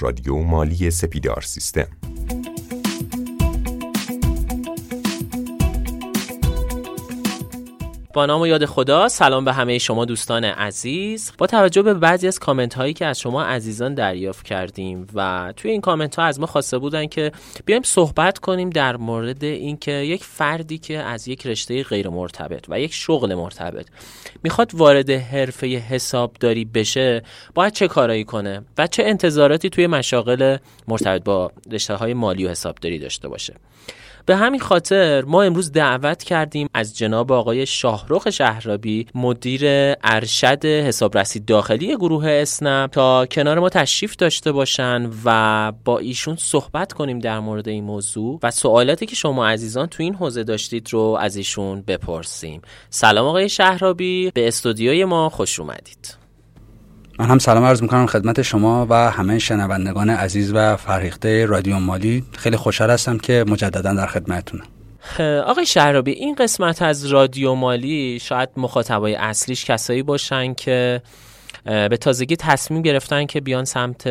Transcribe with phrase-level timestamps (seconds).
[0.00, 1.86] رادیو مالی سپیدار سیستم.
[8.12, 11.32] با نام و یاد خدا سلام به همه شما دوستان عزیز.
[11.38, 15.70] با توجه به بعضی از کامنت هایی که از شما عزیزان دریافت کردیم و توی
[15.70, 17.32] این کامنت ها از ما خواسته بودن که
[17.64, 22.80] بیایم صحبت کنیم در مورد اینکه یک فردی که از یک رشته غیر مرتبط و
[22.80, 23.86] یک شغل مرتبط
[24.42, 27.22] می‌خواد وارد حرفه حسابداری بشه
[27.54, 30.56] باید چه کارایی کنه و چه انتظاراتی توی مشاغل
[30.88, 33.54] مرتبط با رشته های مالی و حسابداری داشته باشه.
[34.26, 39.60] به همین خاطر ما امروز دعوت کردیم از جناب آقای شاهرخ شهرابی مدیر
[40.04, 46.92] ارشد حسابرسی داخلی گروه اسنپ تا کنار ما تشریف داشته باشن و با ایشون صحبت
[46.92, 51.18] کنیم در مورد این موضوع و سوالاتی که شما عزیزان تو این حوزه داشتید رو
[51.20, 52.62] از ایشون بپرسیم.
[52.90, 56.19] سلام آقای شهرابی به استودیوی ما خوش اومدید.
[57.20, 62.24] من هم سلام عرض می‌کنم خدمت شما و همه شنوندگان عزیز و فرهیخته رادیو مالی.
[62.32, 64.64] خیلی خوشحال هستم که مجددا در خدمتتونم.
[65.46, 71.02] آقای شهرابی این قسمت از رادیو مالی شاید مخاطبای اصلیش کسایی باشن که
[71.64, 74.06] به تازگی تصمیم گرفتن که بیان سمت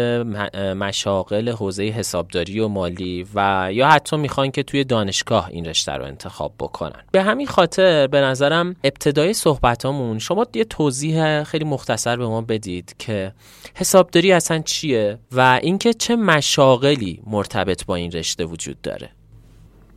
[0.55, 6.03] مشاغل حوزه حسابداری و مالی و یا حتی می‌خوان که توی دانشگاه این رشته رو
[6.03, 7.01] انتخاب بکنن.
[7.11, 12.95] به همین خاطر به نظرم ابتدای صحبتامون شما یه توضیح خیلی مختصر به ما بدید
[12.99, 13.31] که
[13.75, 19.09] حسابداری اصلا چیه و اینکه چه مشاغلی مرتبط با این رشته وجود داره.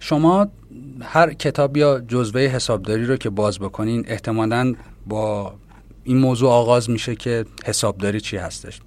[0.00, 0.48] شما
[1.02, 4.74] هر کتاب یا جزوه حسابداری رو که باز بکنین احتمالا
[5.06, 5.54] با
[6.04, 8.80] این موضوع آغاز میشه که حسابداری چی هستش.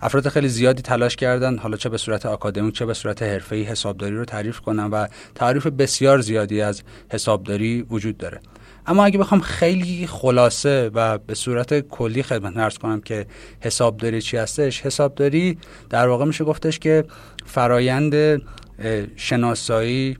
[0.00, 4.16] افراد خیلی زیادی تلاش کردن حالا چه به صورت آکادمیک چه به صورت حرفه‌ای حسابداری
[4.16, 8.40] رو تعریف کنن و تعریف بسیار زیادی از حسابداری وجود داره.
[8.86, 13.26] اما اگه بخوام خیلی خلاصه و به صورت کلی خدمت نرس کنم که
[13.60, 15.58] حسابداری چی هستش حسابداری
[15.90, 17.04] در واقع میشه گفتش که
[17.46, 18.42] فرایند
[19.16, 20.18] شناسایی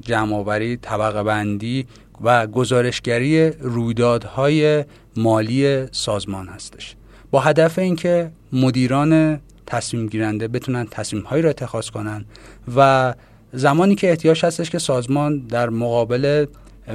[0.00, 1.86] جمعآوری طبقه بندی
[2.22, 4.84] و گزارشگری رویدادهای
[5.16, 6.96] مالی سازمان هستش.
[7.30, 12.24] با هدف اینکه مدیران تصمیم گیرنده بتونن تصمیم هایی را اتخاذ کنن
[12.76, 13.14] و
[13.52, 16.46] زمانی که احتیاج هستش که سازمان در مقابل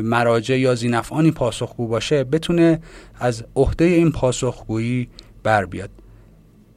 [0.02, 2.80] مراجع یا زینفعانی پاسخگو باشه بتونه
[3.20, 5.08] از عهده این پاسخگویی
[5.44, 5.90] بر بیاد.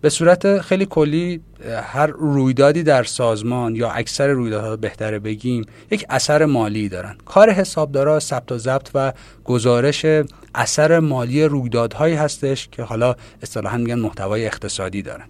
[0.01, 1.41] به صورت خیلی کلی
[1.83, 7.17] هر رویدادی در سازمان یا اکثر رویدادها بهتره بگیم یک اثر مالی دارن.
[7.25, 9.13] کار حسابدارا ثبت و ضبط و
[9.45, 10.07] گزارش
[10.55, 15.27] اثر مالی رویدادهایی هستش که حالا اصطلاحا میگن محتوای اقتصادی دارن.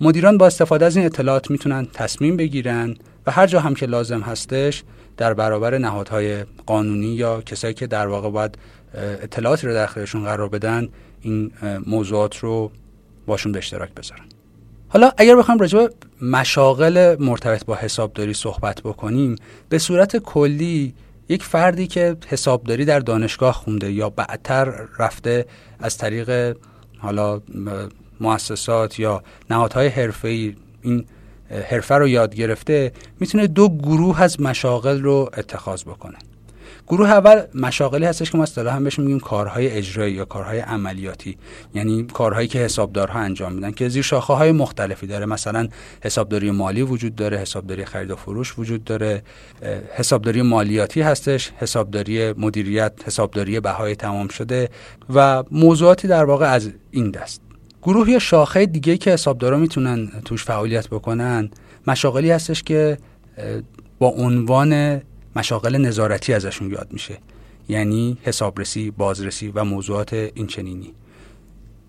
[0.00, 4.20] مدیران با استفاده از این اطلاعات می‌تونن تصمیم بگیرن و هر جا هم که لازم
[4.20, 4.82] هستش
[5.16, 8.58] در برابر نهادهای قانونی یا کسایی که در واقع باید
[8.94, 10.88] اطلاعاتی رو در اختیارشون قرار بدن
[11.22, 11.52] این
[11.86, 12.70] موضوعات رو
[13.26, 14.24] باشون به اشتراک بذارن.
[14.88, 15.90] حالا اگر بخوام راجع به
[16.26, 19.36] مشاغل مرتبط با حسابداری صحبت بکنیم
[19.68, 20.94] به صورت کلی
[21.28, 24.64] یک فردی که حسابداری در دانشگاه خونده یا بعدتر
[24.98, 25.46] رفته
[25.78, 26.56] از طریق
[26.98, 27.40] حالا
[28.20, 31.04] مؤسسات یا نهادهای حرفه‌ای این
[31.50, 36.18] حرفه رو یاد گرفته می‌تونه دو گروه از مشاغل رو اتخاذ بکنه.
[36.86, 41.36] گروه اول مشاغلی هستش که ما اصطلاحا بهش میگیم کارهای اجرایی یا کارهای عملیاتی.
[41.74, 45.26] یعنی کارهایی که حسابدارها انجام میدن که زیر شاخه های مختلفی داره.
[45.26, 45.68] مثلا
[46.02, 49.22] حسابداری مالی وجود داره حسابداری خرید و فروش وجود داره
[49.94, 54.68] حسابداری مالیاتی هستش حسابداری مدیریت حسابداری بهای تمام شده
[55.14, 57.40] و موضوعاتی در واقع از این دست.
[57.82, 61.50] گروه یا شاخه دیگه که حسابدارا می‌تونن توش فعالیت بکنن
[61.86, 62.98] مشاغلی هستش که
[63.98, 65.00] با عنوان
[65.36, 67.18] مشاغل نظارتی ازشون یاد میشه.
[67.68, 70.94] یعنی حسابرسی، بازرسی و موضوعات اینچنینی.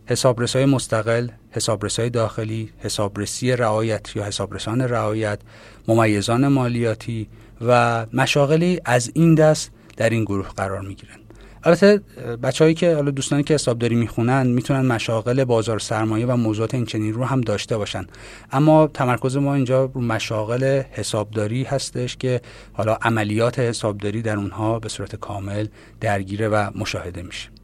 [0.05, 5.39] حسابرسای مستقل، حسابرسای داخلی، حسابرسی رعایت یا حسابرسان رعایت،
[5.87, 7.27] ممیزان مالیاتی
[7.61, 11.19] و مشاغلی از این دست در این گروه قرار می‌گیرن.
[11.63, 12.01] البته
[12.43, 17.13] بچههایی که حالا دوستانی که حسابداری می‌خونن می‌تونن مشاغل بازار سرمایه و موضوعات این چنین
[17.13, 18.07] رو هم داشته باشن.
[18.51, 22.41] اما تمرکز ما اینجا رو مشاغل حسابداری هستش که
[22.73, 25.67] حالا عملیات حسابداری در اونها به صورت کامل
[26.01, 27.56] درگیره و مشاهده میشه.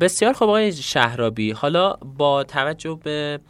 [0.00, 1.50] بسیار خوب آقای شهرابی.
[1.50, 3.40] حالا با توجه به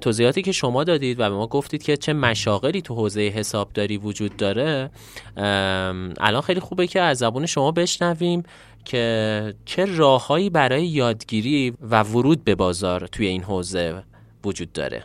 [0.00, 4.36] توضیحاتی که شما دادید و به ما گفتید که چه مشاغلی تو حوزه حسابداری وجود
[4.36, 4.90] داره
[5.36, 8.42] الان خیلی خوبه که از زبون شما بشنویم
[8.84, 14.02] که چه راههایی برای یادگیری و ورود به بازار توی این حوزه
[14.44, 15.04] وجود داره.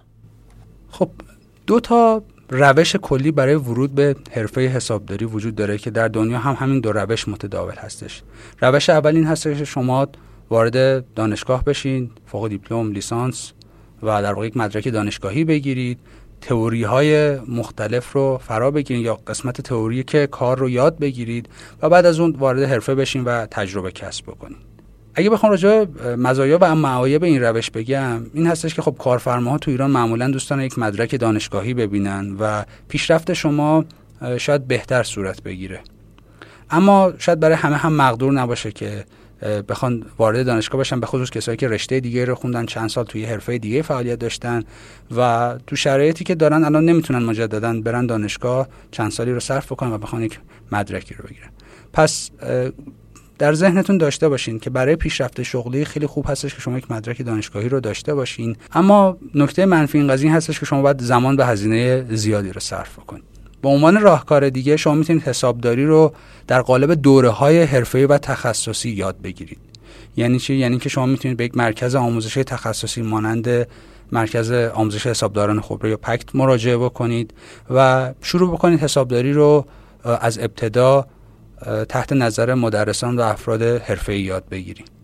[0.91, 1.09] خب
[1.67, 6.55] دو تا روش کلی برای ورود به حرفه حسابداری وجود داره که در دنیا هم
[6.59, 8.21] همین دو روش متداول هستش.
[8.61, 10.07] روش اول این هستش که شما
[10.51, 13.51] وارد دانشگاه بشین فوق دیپلم لیسانس
[14.03, 15.99] و در واقع یک مدرک دانشگاهی بگیرید.
[16.41, 21.49] تئوری های مختلف رو فرا بگیرید یا قسمت تئوری که کار رو یاد بگیرید
[21.81, 24.57] و بعد از اون وارد حرفه بشین و تجربه کسب بکنید.
[25.15, 25.85] اگه بخوام راجع
[26.17, 30.61] مزایا و معایب این روش بگم این هستش که خب کارفرماها تو ایران معمولا دوستان
[30.61, 33.85] یک مدرک دانشگاهی ببینن و پیشرفت شما
[34.37, 35.79] شاید بهتر صورت بگیره.
[36.71, 39.05] اما شاید برای همه هم مقدور نباشه که
[39.41, 43.25] بخوان وارد دانشگاه بشن به خصوص کسایی که رشته دیگه رو خوندن چند سال توی
[43.25, 44.63] حرفه دیگه فعالیت داشتن
[45.17, 49.91] و تو شرایطی که دارن الان نمی‌تونن مجددا برن دانشگاه چند سالی رو صرف بکنن
[49.91, 50.39] و بخوان یک
[50.71, 51.49] مدرکی رو بگیرن.
[51.93, 52.29] پس
[53.39, 57.25] در ذهنتون داشته باشین که برای پیشرفت شغلی خیلی خوب هستش که شما یک مدرک
[57.25, 58.55] دانشگاهی رو داشته باشین.
[58.73, 62.95] اما نکته منفی این قضیه هستش که شما باید زمان به هزینه زیادی رو صرف
[62.95, 66.13] کنید به عنوان راهکار دیگه شما می‌تونید حسابداری رو
[66.47, 69.59] در قالب دوره های حرفه‌ای و تخصصی یاد بگیرید.
[70.17, 73.67] یعنی چی؟ یعنی که شما می‌تونید به یک مرکز آموزش تخصصی مانند
[74.11, 77.33] مرکز آموزش حسابداران خبره یا پکت مراجعه بکنید
[77.69, 79.65] و شروع بکنید حسابداری رو
[80.03, 81.05] از ابتدا
[81.89, 85.00] تحت نظر مدرسان و افراد حرفه‌ای یاد بگیرید.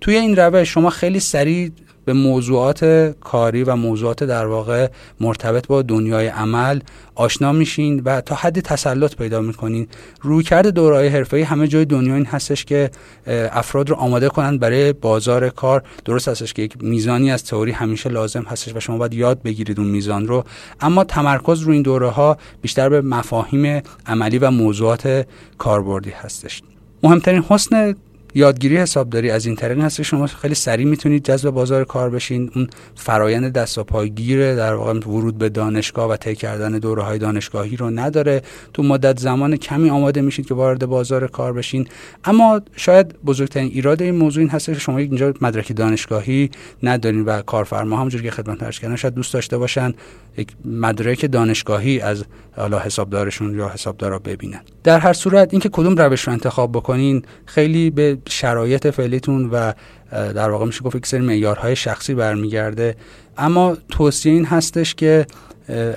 [0.00, 1.72] توی این روش شما خیلی سریع
[2.04, 2.84] به موضوعات
[3.20, 4.88] کاری و موضوعات در واقع
[5.20, 6.80] مرتبط با دنیای عمل
[7.14, 9.88] آشنا میشین و تا حدی تسلط پیدا می‌کنین.
[10.22, 12.90] رویکرد دورهای حرفه‌ای همه جای دنیا این هستش که
[13.26, 15.82] افراد رو آماده کنند برای بازار کار.
[16.04, 19.80] درست هستش که یک میزانی از تئوری همیشه لازم هستش و شما باید یاد بگیرید
[19.80, 20.44] اون میزان رو.
[20.80, 25.26] اما تمرکز رو این دوره ها بیشتر به مفاهیم عملی و موضوعات
[25.58, 26.62] کاربردی هستش.
[27.02, 27.94] مهمترین حسن
[28.34, 32.50] یادگیری حسابداری از این طریق هست که شما خیلی سریع می‌تونید جذب بازار کار بشین.
[32.54, 37.18] اون فرایند دست و پایگیر در واقع ورود به دانشگاه و طی کردن دوره های
[37.18, 38.42] دانشگاهی رو نداره.
[38.74, 41.88] تو مدت زمان کمی آماده میشید که وارد بازار کار بشین.
[42.24, 46.50] اما شاید بزرگترین ایراد این موضوع این هست که شما اینجا مدرک دانشگاهی
[46.82, 49.94] ندارین و کارفرما همونجوری که خدمت عرض کردن شاید دوست داشته باشن
[50.36, 52.24] یک مدرک دانشگاهی از
[52.56, 54.60] حالا حسابدارشون یا حسابدارا ببینن.
[54.84, 59.72] در هر صورت اینکه کدوم روش رو انتخاب بکنین خیلی به شرایط فعلیتون و
[60.12, 62.96] در واقع میشه گفت یک سری معیارهای شخصی برمیگرده.
[63.38, 65.26] اما توصیه این هستش که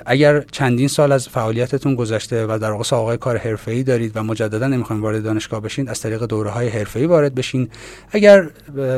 [0.06, 4.66] اگر چندین سال از فعالیتتون گذشته و در واقع سابقه کار حرفه‌ای دارید و مجددا
[4.66, 7.68] نمی‌خواین وارد دانشگاه بشین از طریق دوره های حرفه‌ای وارد بشین.
[8.10, 8.50] اگر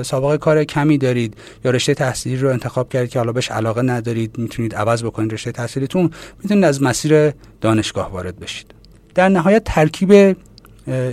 [0.02, 1.34] سابقه کار کمی دارید
[1.64, 5.52] یا رشته تحصیلی رو انتخاب کردید که حالا بهش علاقه ندارید می‌تونید عوض بکنید رشته
[5.52, 6.10] تحصیلیتون
[6.42, 8.74] می‌تونید از مسیر دانشگاه وارد بشید.
[9.14, 10.36] در نهایت ترکیب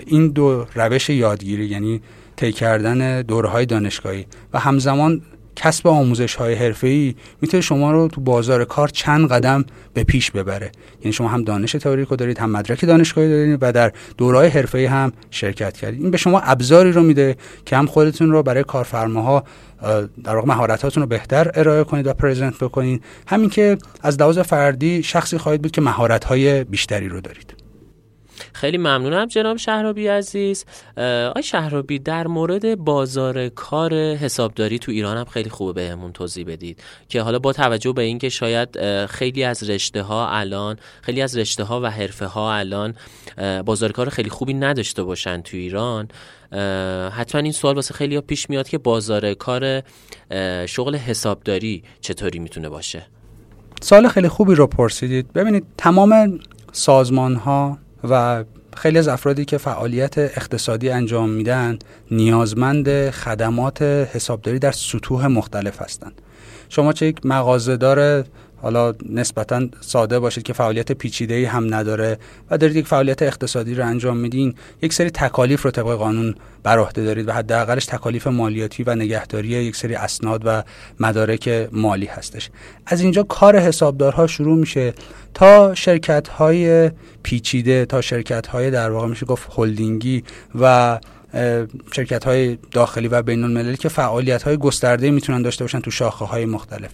[0.06, 2.02] این دو روش یادگیری یعنی
[2.36, 5.22] طی کردن دوره های دانشگاهی و همزمان
[5.56, 10.32] کسب آموزش های حرفه ای می‌تونه شما رو تو بازار کار چند قدم به پیش
[10.32, 10.72] ببره.
[11.02, 14.78] یعنی شما هم دانش تئوریک رو دارید هم مدرک دانشگاهی دارید و در دوره حرفه
[14.78, 16.02] ای هم شرکت کردید.
[16.02, 19.44] این به شما ابزاری رو میده که هم خودتون رو برای کارفرماها
[20.24, 23.04] در واقع مهارتاتون رو بهتر ارائه کنید و پرزنت بکنید.
[23.28, 27.63] همین که از لحاظ فردی شخصی خواهید بود که مهارت های بیشتری رو دارید.
[28.54, 30.66] خیلی ممنونم جناب شهرابی عزیز.
[31.36, 36.84] آی شهرابی در مورد بازار کار حسابداری تو ایران هم خیلی خوبه بهمون توضیح بدید
[37.10, 41.64] که حالا با توجه به اینکه شاید خیلی از رشته ها الان خیلی از رشته
[41.64, 42.96] ها و حرفه ها الان
[43.66, 46.08] بازار کار خیلی خوبی نداشته باشن تو ایران
[47.12, 49.82] حتما این سوال واسه خیلی ها پیش میاد که بازار کار
[50.66, 53.06] شغل حسابداری چطوری می‌تونه باشه؟
[53.82, 55.34] سال خیلی خوبی رو پرسیدید.
[55.34, 56.40] ببینید تمام
[56.72, 57.78] سازمان ها
[58.10, 58.44] و
[58.78, 61.80] خیلی از افرادی که فعالیت اقتصادی انجام میدن
[62.12, 66.22] نیازمند خدمات حسابداری در سطوح مختلف هستند.
[66.74, 68.24] شما چه یک مغازه‌دار
[68.62, 72.18] حالا نسبتا ساده باشید که فعالیت پیچیده ای هم نداره
[72.52, 76.80] و دارید یک فعالیت اقتصادی رو انجام میدین یک سری تکالیف رو طبق قانون بر
[76.80, 80.64] عهده دارید و حداقلش تکالیف مالیاتی و نگهداری یک سری اسناد و
[81.00, 82.50] مدارک مالی هستش.
[82.86, 84.94] از اینجا کار حسابدارها شروع میشه
[85.34, 86.92] تا شرکت های
[87.24, 90.24] پیچیده تا شرکت های در واقع میشه گفت هلدینگی
[90.62, 91.00] و
[91.96, 96.26] شرکت های داخلی و بین المللی که فعالیت های گسترده می‌تونن داشته باشن تو شاخه
[96.26, 96.92] های مختلف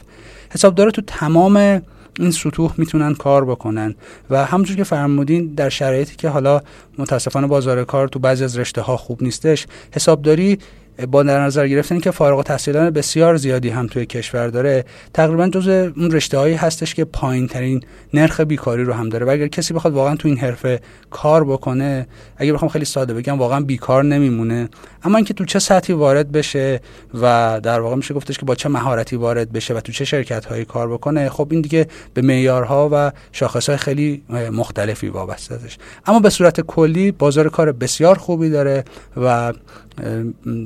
[0.49, 1.81] حسابدار تو تمام
[2.19, 3.95] این سطوح می‌تونن کار بکنن.
[4.29, 6.61] و همونجور که فرمودین در شرایطی که حالا
[6.97, 10.59] متاسفانه بازار کار تو بعضی از رشته ها خوب نیستش حسابداری
[11.07, 15.67] با در نظر گرفتن که فارغ التحصیلان بسیار زیادی هم توی کشور داره تقریبا جز
[15.67, 17.81] اون رشته هایی هستش که پایین ترین
[18.13, 19.25] نرخ بیکاری رو هم داره.
[19.25, 23.37] و اگر کسی بخواد واقعا تو این حرفه کار بکنه اگر بخوام خیلی ساده بگم
[23.37, 24.69] واقعا بیکار نمیمونه.
[25.03, 26.81] اما اینکه تو چه سطحی وارد بشه
[27.21, 30.45] و در واقع میشه گفتش که با چه مهارتی وارد بشه و تو چه شرکت
[30.45, 35.59] هایی کار بکنه خب این دیگه به معیارها و شاخص های خیلی مختلفی وابسته
[36.05, 38.83] اما به صورت کلی بازار کار بسیار خوبی داره
[39.17, 39.53] و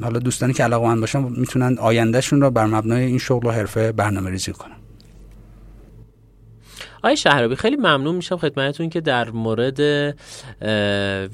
[0.03, 3.91] حالا دوستانی که علاقه من باشن می‌تونن آیندهشون رو بر مبنای این شغل و حرفه
[3.91, 4.75] برنامه ریزی کنن.
[6.97, 9.79] آقای شهرابی خیلی ممنون میشم خدمتتون که در مورد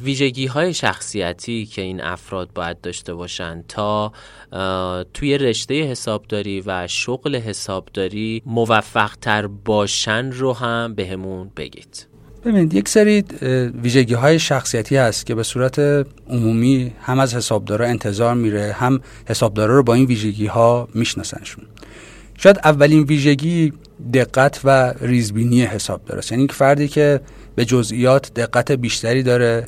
[0.03, 4.11] ویژگی های شخصیتی که این افراد باید داشته باشن تا
[5.13, 12.08] توی رشته حسابداری و شغل حسابداری موفق تر باشن رو هم بهمون بگید.
[12.45, 13.23] ببینید یک سری
[13.83, 15.79] ویژگی های شخصیتی هست که به صورت
[16.29, 21.63] عمومی هم از حسابدارا انتظار میره هم حسابدارا رو با این ویژگی ها میشناسنشون.
[22.37, 23.73] شاید اولین ویژگی
[24.13, 27.19] دقت و ریزبینی حساب داره یعنی فردی که
[27.55, 29.67] به جزئیات دقت بیشتری داره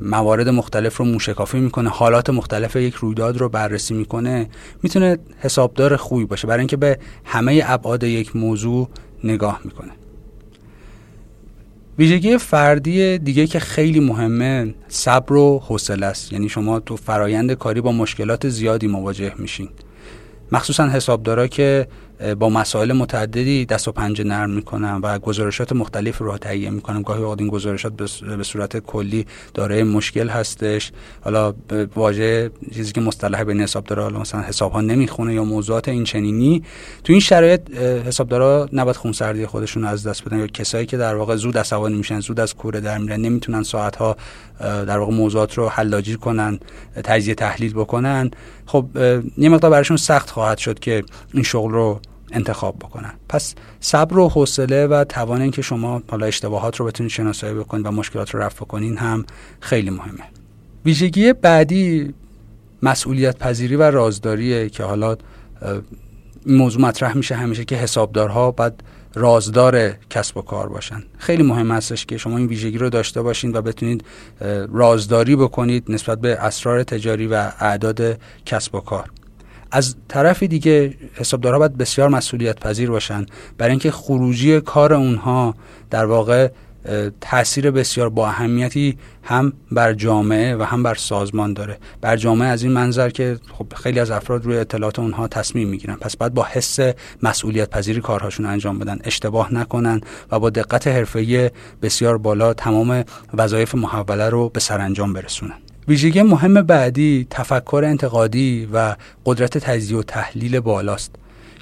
[0.00, 4.48] موارد مختلف رو موشکافی می‌کنه حالات مختلف یک رویداد رو بررسی می‌کنه
[4.82, 6.46] می‌تونه حسابدار خوبی باشه.
[6.46, 8.88] برای اینکه به همه ابعاد یک موضوع
[9.24, 9.92] نگاه می‌کنه.
[11.98, 16.32] ویژگی فردی دیگه که خیلی مهمه صبر و حوصله است.
[16.32, 19.68] یعنی شما تو فرایند کاری با مشکلات زیادی مواجه میشین.
[20.52, 21.88] مخصوصا حسابدارا که
[22.38, 27.22] با مسائل متعددی دست و پنجه نرم می‌کنن و گزارشات مختلف رو تهیه می‌کنن گاهی
[27.22, 27.92] اوقات این گزارشات
[28.36, 30.92] به صورت کلی دارای مشکل هستش.
[31.20, 31.54] حالا
[31.96, 36.62] واژه چیزی که مصطلح بین حسابدارا حالا مثلا حساب ها نمی‌خونه یا موضوعات این چنینی.
[37.04, 41.36] تو این شرایط حسابدارا نباید خونسردی خودشون از دست بدن یا کسایی که در واقع
[41.36, 44.16] زود عصبانی میشن زود از کوره در میرن نمی‌تونن ساعت ها
[44.60, 46.58] در واقع موضوعات رو حلاجی کنن
[47.04, 48.30] تجزیه تحلیل بکنن.
[48.66, 48.86] خب
[49.38, 51.04] یه مقدار براشون سخت خواهد شد که
[51.34, 52.00] این شغل رو
[52.36, 53.12] انتخاب بکنن.
[53.28, 57.90] پس صبر و حوصله و توان اینکه شما حالا اشتباهات رو بتونید شناسایی بکنید و
[57.90, 59.26] مشکلات رو رفع کنین هم
[59.60, 60.24] خیلی مهمه.
[60.84, 62.14] ویژگی بعدی
[62.82, 65.16] مسئولیت پذیری و رازداریه که حالا
[66.46, 68.72] این موضوع مطرح میشه همیشه که حسابدارها باید
[69.14, 71.02] رازدار کسب و کار باشن.
[71.18, 74.04] خیلی مهم هستش که شما این ویژگی رو داشته باشین و بتونید
[74.72, 79.10] رازداری بکنید نسبت به اسرار تجاری و اعداد کسب و کار.
[79.70, 83.26] از طرف دیگه حسابدارها باید بسیار مسئولیت پذیر باشن.
[83.58, 85.54] برای اینکه خروجی کار اونها
[85.90, 86.48] در واقع
[87.20, 91.78] تاثیر بسیار با اهمیتی هم بر جامعه و هم بر سازمان داره.
[92.00, 95.96] بر جامعه از این منظر که خب خیلی از افراد روی اطلاعات اونها تصمیم می‌گیرن.
[95.96, 96.78] پس باید با حس
[97.22, 98.98] مسئولیت پذیری کارهاشون انجام بدن.
[99.04, 100.00] اشتباه نکنن
[100.32, 101.50] و با دقت حرفه‌ای
[101.82, 103.04] بسیار بالا تمام
[103.34, 105.65] وظایف محوله رو به سرانجام برسونن.
[105.88, 111.14] ویژگی مهم بعدی تفکر انتقادی و قدرت تجزیه و تحلیل بالاست.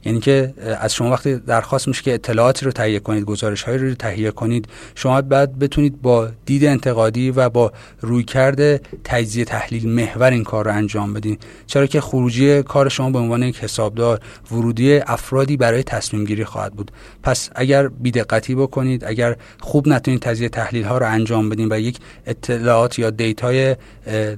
[0.04, 3.94] یعنی که از شما وقتی درخواست میشه که اطلاعاتی رو تهیه کنید گزارش هایی رو
[3.94, 10.44] تهیه کنید شما باید بتونید با دید انتقادی و با رویکرد تجزیه تحلیل محور این
[10.44, 11.38] کار رو انجام بدین.
[11.66, 14.20] چرا که خروجی کار شما به عنوان یک حسابدار
[14.52, 16.90] ورودی افرادی برای تصمیم گیری خواهد بود.
[17.22, 21.98] پس اگر بیدقتی بکنید اگر خوب نتونید تجزیه تحلیل ها رو انجام بدین و یک
[22.26, 23.76] اطلاعات یا دیتای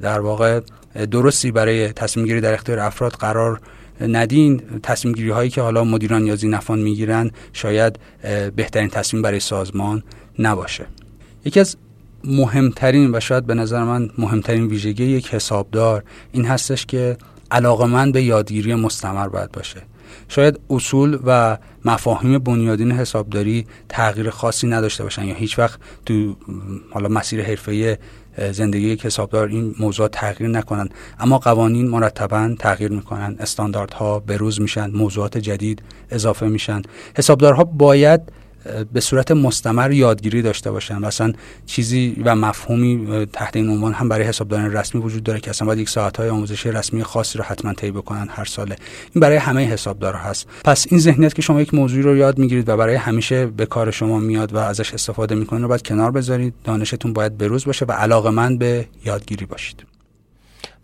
[0.03, 0.61] در واقع
[1.11, 3.61] درستی برای تصمیم گیری در اختیار افراد قرار
[4.01, 7.99] ندین تصمیم گیری هایی که حالا مدیران یا زینفان می‌گیرن شاید
[8.57, 10.03] بهترین تصمیم برای سازمان
[10.39, 10.87] نباشه.
[11.45, 11.77] یکی از
[12.25, 17.17] مهمترین و شاید به نظر من مهمترین ویژگی یک حسابدار این هستش که
[17.51, 19.83] علاقه به یادگیری مستمر باید باشه.
[20.29, 26.37] شاید اصول و مفاهیم بنیادین حسابداری تغییر خاصی نداشته باشن یا هیچ وقت تو
[26.91, 27.97] حالا مسیر حرفه‌ای
[28.53, 30.89] زندگی حسابدار این موضوع تغییر نکنن
[31.21, 34.91] اما قوانین مرتبا تغییر می‌کنن استانداردها بروز میشن.
[34.91, 36.83] موضوعات جدید اضافه میشن.
[37.17, 38.21] حسابدارها باید
[38.93, 41.33] به صورت مستمر یادگیری داشته باشن مثلا
[41.67, 45.79] چیزی و مفهومی تحت این عنوان هم برای حسابداران رسمی وجود داره که اصلا باید
[45.79, 48.77] یک ساعت های آموزشی رسمی خاصی رو حتما طی بکنن هر ساله.
[49.15, 50.47] این برای همه حسابدارها هست.
[50.65, 53.91] پس این ذهنیت که شما یک موضوعی رو یاد می‌گیرید و برای همیشه به کار
[53.91, 56.55] شما میاد و ازش استفاده می‌کنید رو باید کنار بذارید.
[56.65, 59.96] دانشتون باید بروز باشه و علاقه به یادگیری باشید.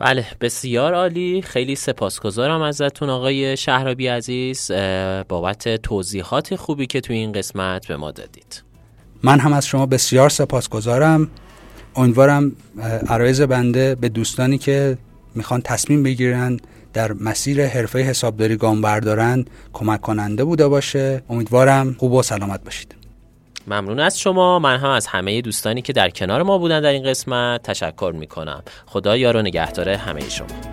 [0.02, 1.42] بله بسیار عالی.
[1.42, 4.70] خیلی سپاسگزارم ازتون آقای شهرابی عزیز.
[5.28, 8.62] بابت توضیحات خوبی که توی این قسمت به ما دادید.
[9.22, 11.30] من هم از شما بسیار سپاسگزارم.
[11.96, 12.52] امیدوارم
[13.08, 14.98] عرایز بنده به دوستانی که
[15.34, 16.56] می‌خوان تصمیم بگیرن
[16.92, 21.22] در مسیر حرفه حسابداری گام بردارن کمک کننده بوده باشه.
[21.30, 22.94] امیدوارم خوب و سلامت باشید.
[23.66, 24.58] ممنون از شما.
[24.58, 28.62] من هم از همه دوستانی که در کنار ما بودن در این قسمت تشکر می‌کنم.
[28.86, 30.71] خدا یار و نگهدار همه شما.